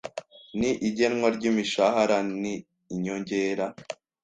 [0.59, 2.43] n igenwa ry imishahara n
[2.93, 3.65] inyongera